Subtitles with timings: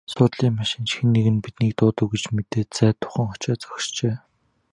[0.13, 4.15] Суудлын машин ч хэн нэг нь биднийг дуудав гэж мэдээд зайдуухан очоод зогсжээ.